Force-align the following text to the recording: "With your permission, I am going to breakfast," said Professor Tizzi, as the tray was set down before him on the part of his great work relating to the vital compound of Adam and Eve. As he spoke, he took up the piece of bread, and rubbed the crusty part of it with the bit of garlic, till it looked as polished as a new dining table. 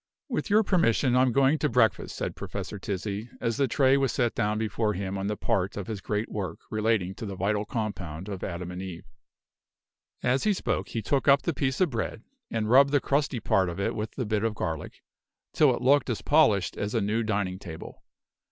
"With 0.29 0.49
your 0.49 0.63
permission, 0.63 1.15
I 1.15 1.21
am 1.21 1.31
going 1.31 1.59
to 1.59 1.69
breakfast," 1.69 2.15
said 2.15 2.35
Professor 2.35 2.79
Tizzi, 2.79 3.29
as 3.39 3.57
the 3.57 3.67
tray 3.67 3.97
was 3.97 4.11
set 4.11 4.33
down 4.33 4.57
before 4.57 4.95
him 4.95 5.15
on 5.15 5.27
the 5.27 5.37
part 5.37 5.77
of 5.77 5.85
his 5.85 6.01
great 6.01 6.27
work 6.27 6.57
relating 6.71 7.13
to 7.13 7.25
the 7.27 7.35
vital 7.35 7.65
compound 7.65 8.27
of 8.27 8.43
Adam 8.43 8.71
and 8.71 8.81
Eve. 8.81 9.05
As 10.23 10.43
he 10.43 10.53
spoke, 10.53 10.87
he 10.89 11.03
took 11.03 11.27
up 11.27 11.43
the 11.43 11.53
piece 11.53 11.79
of 11.79 11.91
bread, 11.91 12.23
and 12.49 12.67
rubbed 12.67 12.89
the 12.89 12.99
crusty 12.99 13.39
part 13.39 13.69
of 13.69 13.79
it 13.79 13.93
with 13.93 14.15
the 14.15 14.25
bit 14.25 14.43
of 14.43 14.55
garlic, 14.55 15.03
till 15.53 15.71
it 15.75 15.83
looked 15.83 16.09
as 16.09 16.23
polished 16.23 16.75
as 16.77 16.95
a 16.95 16.99
new 17.01 17.21
dining 17.21 17.59
table. 17.59 18.01